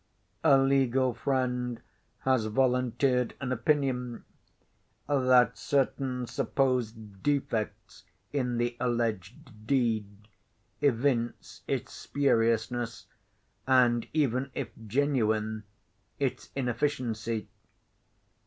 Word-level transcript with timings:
A 0.43 0.57
legal 0.57 1.13
friend 1.13 1.79
has 2.21 2.47
volunteered 2.47 3.35
an 3.39 3.51
opinion, 3.51 4.25
that 5.07 5.59
certain 5.59 6.25
supposed 6.25 7.21
defects 7.21 8.03
in 8.33 8.57
the 8.57 8.75
alleged 8.79 9.67
deed 9.67 10.27
evince 10.81 11.61
its 11.67 11.93
spuriousness, 11.93 13.05
and 13.67 14.07
even 14.11 14.49
if 14.55 14.69
genuine, 14.87 15.65
its 16.17 16.49
inefficiency. 16.55 17.47